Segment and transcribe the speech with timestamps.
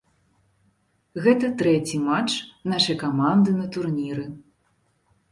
[1.25, 2.31] Гэта трэці матч
[2.73, 4.25] нашай каманды на турніры.